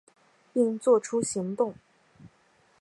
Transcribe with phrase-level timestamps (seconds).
[0.51, 1.75] 并做出行动